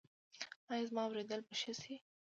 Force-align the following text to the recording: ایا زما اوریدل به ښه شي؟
ایا 0.71 0.83
زما 0.89 1.01
اوریدل 1.07 1.41
به 1.47 1.53
ښه 1.61 1.73
شي؟ 1.81 1.95